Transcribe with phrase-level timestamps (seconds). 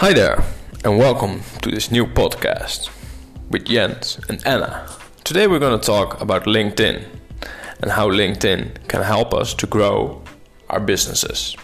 [0.00, 0.44] Hi there,
[0.84, 2.90] and welcome to this new podcast
[3.48, 4.86] with Jens and Anna.
[5.24, 7.02] Today we're going to talk about LinkedIn
[7.80, 10.22] and how LinkedIn can help us to grow
[10.68, 11.56] our businesses.